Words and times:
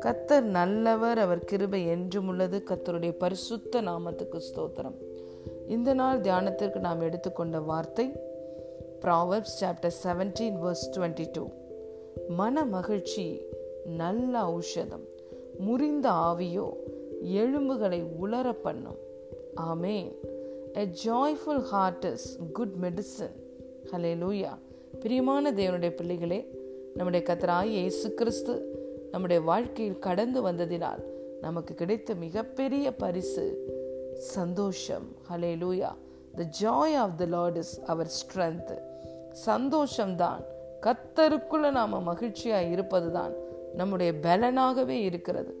கத்தர் 0.00 0.42
நல்லவர் 0.42 1.18
அவர் 1.18 1.44
கிருபை 1.44 1.86
என்றும் 1.86 2.28
உள்ளது. 2.28 2.62
கத்தருடைய 2.70 3.12
பரிசுத்த 3.18 3.82
நாமத்துக்கு 3.82 4.40
ஸ்தோத்திரம். 4.48 4.96
இந்த 5.68 5.94
நாள் 5.94 6.20
தியானத்திற்கு 6.20 6.78
நாம் 6.78 7.00
எடுத்துக்கொண்ட 7.00 7.60
வார்த்தை 7.60 8.12
Proverbs 9.00 9.56
chapter 9.60 9.94
seventeen 10.04 10.58
verse 10.64 10.84
twenty 10.92 11.26
two 11.32 11.48
மன 12.28 12.64
மகிழ்ச்சி 12.64 13.40
நல்ல 13.84 14.58
ஔஷதம் 14.58 15.06
முறிந்த 15.58 16.10
ஆவியோ 16.10 16.66
எலும்புகளை 17.22 18.02
உலர 18.02 18.52
பண்ணும். 18.52 18.98
ஆமேன். 19.56 20.12
A 20.74 20.86
joyful 21.04 21.62
heart 21.62 22.04
is 22.04 22.38
good 22.52 22.74
medicine 22.82 23.36
hallelujah 24.14 24.58
பிரியமான 25.02 25.52
தேவனுடைய 25.52 25.90
பிள்ளைகளே 25.90 26.50
நம்முடைய 26.94 27.26
கத்தராய் 27.28 27.64
இயேசு 27.64 28.14
கிறிஸ்து 28.14 28.78
நம்முடைய 29.10 29.42
வாழ்க்கையில் 29.42 29.98
கடந்து 29.98 30.42
வந்ததினால் 30.46 31.02
நமக்கு 31.40 31.74
கிடைத்த 31.74 32.14
மிகப்பெரிய 32.14 32.94
பரிசு 32.94 33.66
சந்தோஷம். 34.18 35.16
Hallelujah 35.56 35.88
the 36.36 36.48
joy 36.60 36.94
of 36.94 37.18
the 37.18 37.24
lord 37.24 37.56
is 37.56 37.80
our 37.80 38.10
strength 38.18 38.78
சந்தோஷம்தான். 39.46 40.44
கத்தருக்குள்ள 40.80 41.70
நாம 41.70 42.14
மகிழ்ச்சியா 42.14 42.70
இருப்பதுதான் 42.70 43.32
நம்முடைய 43.74 44.12
பலனாகவே 44.22 45.00
இருக்கிறது. 45.00 45.56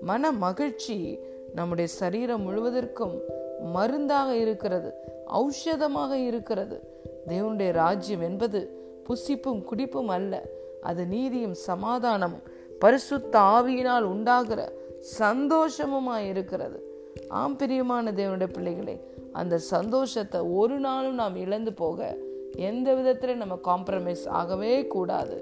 மன 0.00 0.32
மகிழ்ச்சி 0.32 1.18
நம்முடைய 1.54 1.88
சரீரம் 1.90 2.46
முழுவதற்கும் 2.46 3.18
மருந்தாக 3.62 4.36
இருக்கிறது 4.36 4.92
ஔஷதமாக 5.26 6.12
இருக்கிறது. 6.12 6.80
தேவனுடைய 7.28 7.72
ராஜ்யம் 7.72 8.20
என்பது 8.20 8.85
புசிப்பும் 9.08 9.62
குடிப்பும் 9.70 10.12
அல்ல. 10.16 10.42
அது 10.80 11.02
நீதியும் 11.06 11.56
சமாதானமும் 11.66 12.44
பரிசுத்த 12.78 13.34
ஆவியினால் 13.38 14.06
உண்டாகிற 14.12 14.60
சந்தோஷமுமா 15.18 16.16
இருக்கிறது 16.30 16.78
ஆம் 17.40 17.56
பிரியமான 17.56 18.12
தேவனுடைய 18.12 18.48
பிள்ளைகளே 18.52 18.96
அந்த 19.32 19.58
சந்தோஷத்தை 19.58 20.40
ஒரு 20.60 20.78
நாளும் 20.78 21.14
நாம் 21.14 21.36
இழந்து 21.36 21.72
போக 21.72 22.16
எந்த 22.70 22.88
விதத்தில் 22.94 23.40
நம்ம 23.42 23.54
காம்ப்ரமைஸ் 23.64 24.24
ஆகவே 24.28 24.86
கூடாது. 24.86 25.36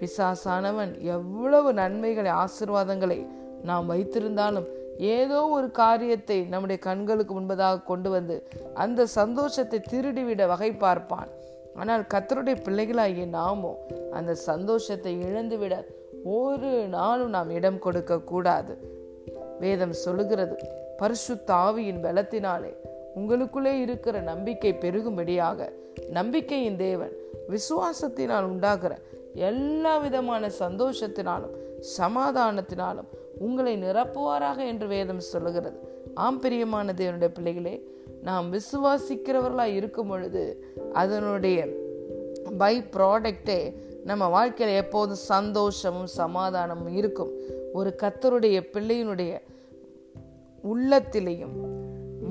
பிசாசானவன் 0.00 0.92
எவ்வளவு 1.00 1.68
நன்மைகளை 1.72 2.32
ஆசிர்வாதங்களை 2.42 3.18
நாம் 3.62 3.90
வைத்திருந்தாலும் 3.90 4.68
ஏதோ 4.98 5.38
ஒரு 5.56 5.70
காரியத்தை 5.70 6.36
நம்முடைய 6.42 6.78
கண்களுக்கு 6.80 7.40
முன்பதாக 7.40 7.84
கொண்டு 7.84 8.10
வந்து 8.10 8.36
அந்த 8.74 9.06
சந்தோஷத்தை 9.06 9.78
திருடிவிட 9.90 10.46
வகை 10.46 10.70
பார்ப்பான். 10.84 11.30
ஆனால் 11.76 12.04
கத்தருடைய 12.14 12.56
பிள்ளைகளாகிய 12.62 13.26
நாமோ 13.26 13.72
அந்த 14.10 14.34
சந்தோஷத்தை 14.34 15.20
இழந்துவிட 15.20 15.74
ஒரு 16.24 16.70
நாளும் 16.88 17.28
நாம் 17.28 17.50
இடம் 17.50 17.78
கொடுக்க 17.78 18.20
கூடாது. 18.20 18.74
வேதம் 19.60 19.92
சொல்லுகிறது 19.92 20.56
பரிசு 20.96 21.34
தாவியின் 21.34 22.02
பலத்தினாலே 22.02 22.72
உங்களுக்குள்ளே 23.16 23.74
இருக்கிற 23.80 24.20
நம்பிக்கை 24.20 24.72
பெருகும்படியாக 24.72 25.68
நம்பிக்கையின் 26.10 26.76
தேவன் 26.76 27.12
விசுவாசத்தினால் 27.48 28.42
உண்டாகிற 28.42 28.98
எல்லா 29.34 29.98
விதமான 29.98 30.50
சந்தோஷத்தினாலும் 30.58 31.54
சமாதானத்தினாலும் 31.98 33.10
உங்களை 33.38 33.82
நிரப்புவாராக 33.82 34.58
என்று 34.66 34.86
வேதம் 34.86 35.20
சொல்லுகிறது. 35.20 35.78
ஆம் 36.14 36.40
பிரியமான 36.40 36.92
தேவனுடைய 36.96 37.30
பிள்ளைகளே 37.38 37.74
நாம் 38.26 38.46
விசுவாசிக்கிறவர்களாக 38.52 39.76
இருக்கும் 39.78 40.08
பொழுது 40.08 40.44
அதனுடைய 40.92 41.58
பை 42.58 42.74
ப்ராடக்டே 42.94 43.58
நம்ம 44.04 44.24
வாழ்க்கையில் 44.26 44.76
எப்போதும் 44.76 45.22
சந்தோஷமும் 45.34 46.10
சமாதானமும் 46.20 46.94
இருக்கும். 47.00 47.32
ஒரு 47.72 47.90
கத்தருடைய 48.02 48.58
பிள்ளையினுடைய 48.74 49.32
உள்ளத்திலையும் 50.64 51.56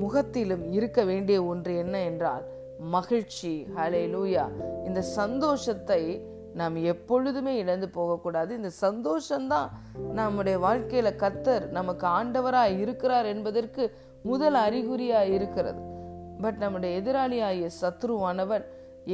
முகத்திலும் 0.00 0.64
இருக்க 0.72 1.00
வேண்டிய 1.04 1.44
ஒன்று 1.44 1.76
என்ன 1.76 1.96
என்றால் 2.02 2.44
மகிழ்ச்சி. 2.94 3.52
ஹலே 3.76 4.02
லூயா 4.14 4.44
இந்த 4.86 5.02
சந்தோஷத்தை 5.02 6.02
நாம் 6.54 6.76
எப்பொழுதுமே 6.92 7.54
இழந்து 7.56 7.88
போகக்கூடாது. 7.88 8.50
இந்த 8.56 8.70
சந்தோஷம்தான் 8.86 9.70
நம்முடைய 10.12 10.56
வாழ்க்கையில 10.58 11.10
கத்தர் 11.22 11.64
நமக்கு 11.78 12.06
ஆண்டவராய் 12.18 12.76
இருக்கிறார் 12.78 13.26
என்பதற்கு 13.26 13.84
முதல் 14.22 14.58
அறிகுறியா 14.66 15.20
இருக்கிறது. 15.30 15.80
பட் 16.42 16.58
நம்முடைய 16.62 17.00
எதிராளியாகிய 17.00 17.68
சத்ருவானவன் 17.82 18.64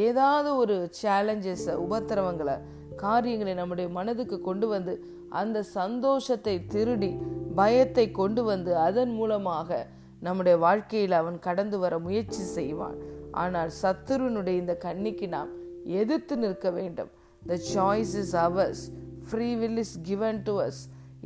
ஏதாவது 0.06 0.50
ஒரு 0.62 0.76
சேலஞ்சஸை 1.00 1.74
உபத்திரவங்களை 1.86 2.56
காரியங்களை 3.02 3.54
நம்முடைய 3.60 3.88
மனதுக்கு 3.98 4.36
கொண்டு 4.48 4.66
வந்து 4.74 4.94
அந்த 5.40 5.58
சந்தோஷத்தை 5.78 6.54
திருடி 6.74 7.10
பயத்தை 7.58 8.06
கொண்டு 8.20 8.42
வந்து 8.50 8.72
அதன் 8.86 9.12
மூலமாக 9.18 9.78
நம்முடைய 10.26 10.56
வாழ்க்கையில் 10.64 11.14
அவன் 11.20 11.38
கடந்து 11.46 11.76
வர 11.84 11.94
முயற்சி 12.06 12.42
செய்வான். 12.56 12.98
ஆனால் 13.42 13.70
சத்துருனுடைய 13.82 14.56
இந்த 14.62 14.74
கண்ணிக்கு 14.86 15.26
நாம் 15.36 15.52
எதிர்த்து 16.00 16.34
நிற்க 16.42 16.70
வேண்டும். 16.78 17.10
The 17.42 17.54
choice 17.74 18.14
is 18.22 18.34
ours 18.46 18.82
free 19.28 19.48
will 19.62 19.80
is 19.84 19.96
given 20.08 20.40
to 20.48 20.54
us 20.66 20.80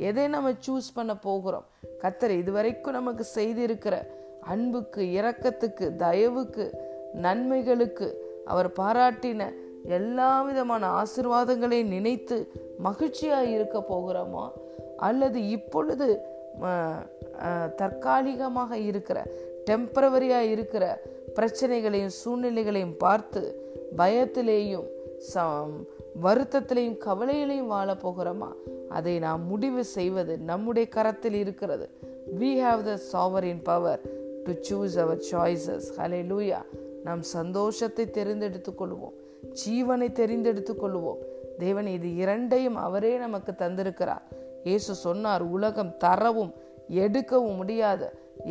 எதை 0.09 0.25
நம்ம 0.35 0.49
சூஸ் 0.65 0.87
பண்ண 0.97 1.13
போகிறோம்? 1.27 1.67
கத்தர் 2.03 2.33
இதுவரைக்கும் 2.41 2.97
நமக்கு 2.99 3.23
செய்திருக்கிற 3.37 3.95
அன்புக்கு 4.51 5.01
இரக்கத்துக்கு 5.19 5.85
தயவுக்கு 6.03 6.65
நன்மைகளுக்கு 7.25 8.07
அவர் 8.45 8.69
பாராட்டின 8.79 9.41
எல்லா 9.97 10.29
விதமான 10.47 10.83
ஆசிர்வாதங்களை 11.01 11.79
நினைத்து 11.93 12.37
மகிழ்ச்சியாக 12.85 13.51
இருக்க 13.55 13.77
போகிறோமா? 13.91 14.45
அல்லது 15.07 15.39
இப்பொழுது 15.55 16.07
தற்காலிகமாக 17.81 18.71
இருக்கிற 18.89 19.17
டெம்பரவரியாக 19.69 20.51
இருக்கிற 20.55 20.83
பிரச்சனைகளையும் 21.35 22.15
சூழ்நிலைகளையும் 22.19 22.95
பார்த்து 22.97 23.41
பயத்திலேயும் 23.97 24.87
வருத்தத்திலையும் 26.25 26.97
கவலையிலையும் 27.05 27.71
வாழ 27.73 27.89
போகிறோமா? 28.03 28.49
அதை 28.97 29.13
நாம் 29.25 29.43
முடிவு 29.51 29.81
செய்வது 29.95 30.33
நம்முடைய 30.51 30.85
கரத்தில் 30.95 31.37
இருக்கிறது. 31.43 31.85
We 32.39 32.51
have 32.63 32.81
the 32.89 32.93
sovereign 33.11 33.61
power 33.69 34.01
to 34.47 34.55
choose 34.67 34.97
our 35.03 35.21
choices 35.31 35.87
hallelujah 36.31 36.59
நாம் 37.03 37.21
சந்தோஷத்தை 37.37 38.05
தெரிந்தெடுத்துக் 38.17 38.79
கொள்வோம் 38.79 39.15
ஜீவனை 39.63 40.07
தெரிந்தெடுத்துக் 40.19 40.81
கொள்வோம் 40.83 41.21
தேவன் 41.57 41.87
இது 41.87 42.09
இரண்டையும் 42.15 42.77
அவரே 42.85 43.17
நமக்கு 43.17 43.51
தந்திருக்கிறார். 43.51 44.25
இயேசு 44.63 44.93
சொன்னார் 45.05 45.43
உலகம் 45.55 45.91
தரவும் 45.97 46.51
எடுக்கவும் 47.03 47.55
முடியாது. 47.55 48.07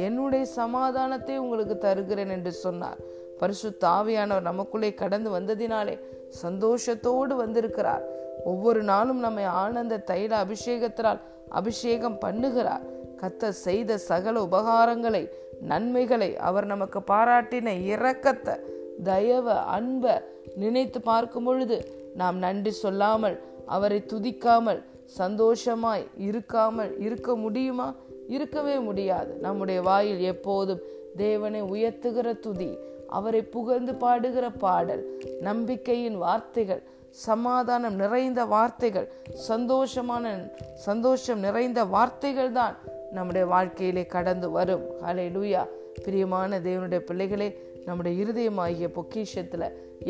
என்னுடைய 0.07 0.45
சமாதானத்தை 0.61 1.35
உங்களுக்கு 1.39 1.77
தருகிறேன் 1.79 2.33
என்று 2.37 2.53
சொன்னார். 2.65 2.99
பரிசு 3.41 3.69
தாவியானவர் 3.85 4.49
நமக்குள்ளே 4.51 4.91
கடந்து 4.95 5.31
வந்ததினாலே 5.39 5.95
சந்தோஷத்தோடு 6.43 7.35
வந்திருக்கிறார். 7.43 8.05
ஒவ்வொரு 8.45 8.83
நாளும் 8.83 9.19
நம்மை 9.19 9.45
ஆனந்த 9.63 10.03
தைல 10.11 10.33
அபிஷேகத்தினால் 10.45 11.21
அபிஷேகம் 11.61 12.19
பண்ணுகிறார். 12.25 12.85
கத்த 13.21 13.49
செய்த 13.49 13.99
சகல 13.99 14.41
உபகாரங்களை 14.41 15.31
நன்மைகளை 15.61 16.37
அவர் 16.37 16.67
நமக்கு 16.67 16.99
பாராட்டின 16.99 17.69
இரக்கத்தை 17.93 18.59
தயவ 19.05 19.53
அன்ப 19.53 20.23
நினைத்து 20.55 21.01
பார்க்கும் 21.01 21.45
பொழுது 21.45 21.79
நாம் 22.15 22.37
நன்றி 22.37 22.71
சொல்லாமல் 22.71 23.41
அவரை 23.67 24.05
துதிக்காமல் 24.07 24.83
சந்தோஷமாய் 25.19 26.07
இருக்காமல் 26.19 27.01
இருக்க 27.01 27.37
முடியுமா? 27.37 27.95
இருக்கவே 28.29 28.79
முடியாது. 28.79 29.35
நம்முடைய 29.35 29.83
வாயில் 29.83 30.21
எப்போதும் 30.21 30.81
தேவனை 31.17 31.63
உயர்த்துகிற 31.63 32.39
துதி 32.39 32.79
அவரை 33.09 33.43
புகழ்ந்து 33.43 33.93
பாடுகிற 33.93 34.51
பாடல் 34.59 35.21
நம்பிக்கையின் 35.41 36.17
வார்த்தைகள் 36.17 36.83
சமாதானம் 37.11 37.95
நிறைந்த 37.95 38.45
வார்த்தைகள் 38.45 39.13
சந்தோஷமான 39.49 40.53
சந்தோஷம் 40.75 41.39
நிறைந்த 41.39 41.85
வார்த்தைகள் 41.85 42.53
தான் 42.53 42.77
நம்முடைய 43.17 43.45
வாழ்க்கையிலே 43.47 44.05
கடந்து 44.07 44.49
வரும். 44.51 44.85
ஹலே 45.07 45.27
லூயா 45.37 45.63
பிரியமான 46.05 46.59
தேவனுடைய 46.67 47.01
பிள்ளைகளே 47.09 47.49
நம்முடைய 47.85 48.15
இருதயமாகிய 48.23 48.89
பொக்கிஷத்தில் 48.99 49.67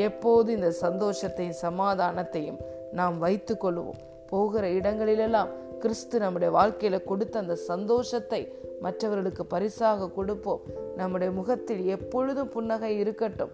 எப்போது 0.07 0.49
இந்த 0.57 0.71
சந்தோஷத்தையும் 0.81 1.61
சமாதானத்தையும் 1.67 2.59
நாம் 2.93 3.17
வைத்து 3.19 3.55
கொள்வோம். 3.63 4.01
போகிற 4.31 4.65
இடங்களிலெல்லாம் 4.79 5.51
கிறிஸ்து 5.83 6.17
நம்முடைய 6.19 6.51
வாழ்க்கையில் 6.59 7.07
கொடுத்த 7.11 7.35
அந்த 7.39 7.55
சந்தோஷத்தை 7.71 8.41
மற்றவர்களுக்கு 8.81 9.45
பரிசாக 9.47 10.09
கொடுப்போம். 10.19 10.63
நம்முடைய 10.97 11.31
முகத்தில் 11.39 11.85
எப்பொழுதும் 11.97 12.53
புன்னகை 12.55 12.93
இருக்கட்டும். 12.99 13.53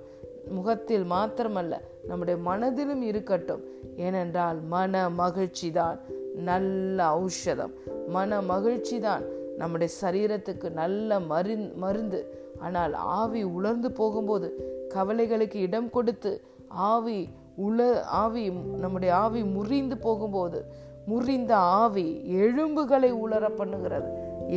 முகத்தில் 0.48 1.05
மாத்திரமல்ல 1.10 1.75
நம்முடைய 2.08 2.37
மனதிலும் 2.48 3.05
இருக்கட்டும். 3.10 3.62
ஏனென்றால் 4.06 4.58
மன 4.75 5.02
மகிழ்ச்சி 5.22 5.69
தான் 5.78 5.98
நல்ல 6.48 6.98
ஔஷதம். 7.19 7.75
மன 8.16 8.40
மகிழ்ச்சி 8.52 8.96
தான் 9.06 9.25
நம்முடைய 9.60 9.90
சரீரத்துக்கு 10.02 10.69
நல்ல 10.81 11.19
மரு 11.32 11.54
மருந்து. 11.82 12.20
ஆனால் 12.66 12.94
ஆவி 13.19 13.43
உலர்ந்து 13.56 13.88
போகும்போது 14.00 14.49
கவலைகளுக்கு 14.94 15.58
இடம் 15.66 15.90
கொடுத்து 15.96 16.32
ஆவி 16.93 17.19
உல 17.66 17.81
ஆவி 18.22 18.44
நம்முடைய 18.82 19.12
ஆவி 19.25 19.40
முறிந்து 19.56 19.96
போகும்போது 20.06 20.60
முறிந்த 21.10 21.52
ஆவி 21.82 22.06
எலும்புகளை 22.44 23.10
உலர 23.25 23.44
பண்ணுகிறது. 23.60 24.10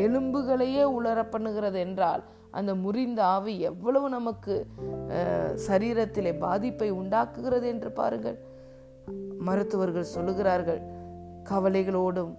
எலும்புகளையே 0.03 0.83
உலர 0.97 1.19
பண்ணுகிறது 1.33 1.79
என்றால் 1.87 2.23
அந்த 2.57 2.71
முறிந்த 2.83 3.19
ஆவி 3.35 3.53
எவ்வளவு 3.69 4.07
நமக்கு 4.09 4.55
சரீரத்திலே 5.67 6.33
பாதிப்பை 6.45 6.89
உண்டாக்குகிறது 6.99 7.67
என்று 7.73 7.89
பாருங்கள். 7.99 8.37
மருத்துவர்கள் 9.47 10.13
சொல்லுகிறார்கள் 10.15 10.81
கவலைகளோடும் 11.49 12.33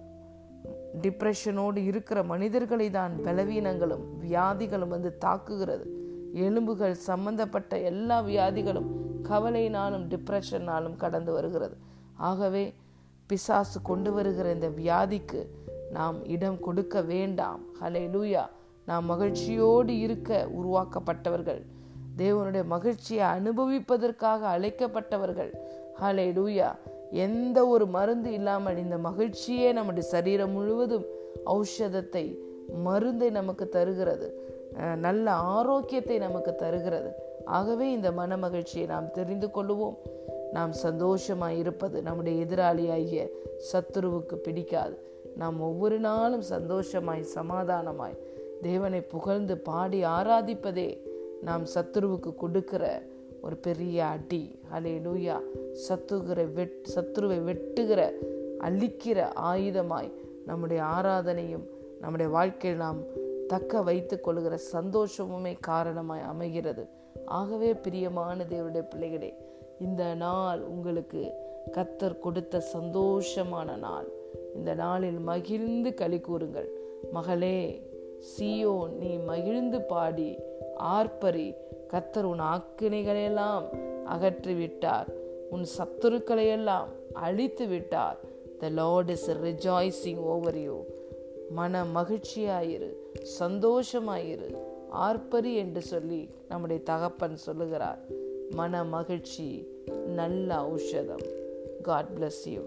டிப்ரெஷனோடு 1.01 1.77
இருக்கிற 1.77 2.23
மனிதர்களை 2.23 2.89
தான் 2.89 3.13
பலவீனங்களும் 3.23 4.05
வியாதிகளும் 4.21 4.87
வந்து 4.87 5.17
தாக்குகிறது. 5.25 5.85
எலும்புகள் 6.33 6.93
சம்பந்தப்பட்ட 6.93 7.79
எல்லா 7.79 8.21
வியாதிகளும் 8.21 8.89
கவலையினாலும் 9.23 10.05
டிப்ரெஷனாலும் 10.13 10.95
கடந்து 10.95 11.31
வருகிறது. 11.31 11.77
ஆகவே 12.15 12.73
பிசாசு 13.27 13.81
கொண்டு 13.81 14.13
வருகிற 14.13 14.51
இந்த 14.51 14.69
வியாதிக்கு 14.69 15.41
நாம் 15.91 16.25
இடம் 16.25 16.59
கொடுக்க 16.59 17.01
வேண்டாம். 17.01 17.61
ஹலே 17.81 18.03
லூயா 18.15 18.43
நாம் 18.85 19.05
மகிழ்ச்சியோடு 19.05 19.99
இருக்க 19.99 20.47
உருவாக்கப்பட்டவர்கள் 20.59 21.61
தேவனுடைய 22.17 22.65
மகிழ்ச்சியை 22.65 23.25
அனுபவிப்பதற்காக 23.25 24.59
அழைக்கப்பட்டவர்கள். 24.59 25.51
ஹலே 26.01 26.27
லூயா 26.39 26.69
எந்த 27.11 27.67
ஒரு 27.67 27.85
மருந்து 27.85 28.31
இல்லாமல் 28.31 28.77
இந்த 28.77 28.97
மகிழ்ச்சியே 28.97 29.73
நம்முடைய 29.73 30.07
சரீரம் 30.09 30.51
முழுவதும் 30.51 31.05
ஔஷதத்தை 31.45 32.25
மருந்தை 32.83 33.29
நமக்கு 33.29 33.69
தருகிறது. 33.69 34.27
நல்ல 34.95 35.31
ஆரோக்கியத்தை 35.31 36.17
நமக்கு 36.17 36.55
தருகிறது. 36.55 37.11
ஆகவே 37.45 37.91
இந்த 37.91 38.11
மன 38.11 38.37
மகிழ்ச்சியை 38.37 38.87
நாம் 38.87 39.11
தெரிந்து 39.11 39.47
கொள்வோம் 39.47 39.97
நாம் 40.53 40.71
சந்தோஷமாக 40.71 41.53
இருப்பது 41.53 42.01
நம்முடைய 42.01 42.45
எதிராளியாகிய 42.45 43.21
சத்துருவுக்கு 43.71 44.35
பிடிக்காது. 44.35 44.95
நாம் 45.35 45.57
ஒவ்வொரு 45.59 45.99
நாளும் 45.99 46.41
சந்தோஷமாய் 46.41 47.23
சமாதானமாய் 47.35 48.19
தேவனை 48.61 49.01
புகழ்ந்து 49.01 49.57
பாடி 49.57 50.03
ஆராதிப்பதே 50.03 50.89
நாம் 51.43 51.65
சத்துருவுக்கு 51.75 52.35
கொடுக்கிற 52.35 52.83
ஒரு 53.41 53.55
பெரிய 53.55 54.05
அடி. 54.05 54.59
அலே 54.73 54.93
லூயா 55.05 55.39
சத்துகிற 55.87 56.53
வெட் 56.53 56.87
சத்துருவை 56.95 57.39
வெட்டுகிற 57.49 58.11
அழிக்கிற 58.59 59.19
ஆயுதமாய் 59.41 60.11
நம்முடைய 60.45 60.83
ஆராதனையும் 60.83 61.65
நம்முடைய 62.01 62.31
வாழ்க்கையில் 62.31 62.79
நாம் 62.79 62.99
தக்க 63.47 63.81
வைத்துக் 63.81 64.23
கொள்கிற 64.23 64.59
சந்தோஷமுமே 64.73 65.57
காரணமாய் 65.59 66.21
அமைகிறது. 66.21 66.87
ஆகவே 67.25 67.73
பிரியமான 67.73 68.45
தேவனுடைய 68.49 68.89
பிள்ளைகளே 68.89 69.33
இந்த 69.79 70.15
நாள் 70.15 70.61
உங்களுக்கு 70.61 71.31
கத்தர் 71.71 72.19
கொடுத்த 72.19 72.63
சந்தோஷமான 72.73 73.77
நாள். 73.77 74.07
இந்த 74.55 74.73
நாளில் 74.73 75.19
மகிழ்ந்து 75.19 75.93
களி 75.93 76.19
கூறுங்கள். 76.19 76.69
மகளே 77.11 77.89
சியோ 78.29 78.89
நீ 78.89 79.17
மகிழ்ந்து 79.17 79.81
பாடி 79.81 80.37
ஆர்ப்பரி. 80.79 81.53
கத்தர் 81.89 82.23
உன் 82.23 82.39
ஆக்கினைகளையெல்லாம் 82.39 83.63
அகற்றி 84.03 84.53
விட்டார் 84.53 85.07
உன் 85.49 85.65
சத்துருக்களையெல்லாம் 85.77 86.85
அழித்து 87.13 87.67
விட்டார் 87.67 88.17
the 88.59 88.69
lord 88.69 89.09
is 89.09 89.31
rejoicing 89.31 90.17
over 90.17 90.57
you 90.57 90.83
மன 91.49 91.83
மகிழ்ச்சியாயிரு. 91.83 92.93
சந்தோஷமாயிரு. 93.39 94.55
ஆர்ப்பரி 94.93 95.55
என்று 95.55 95.81
சொல்லி 95.81 96.29
நம்முடைய 96.49 96.81
தகப்பன் 96.83 97.35
சொல்லுகிறார். 97.35 97.99
மன 98.49 98.83
மகிழ்ச்சி 98.83 99.67
நல்ல 100.05 100.55
ஔஷதம். 100.55 101.25
God 101.81 102.07
bless 102.19 102.49
you 102.49 102.61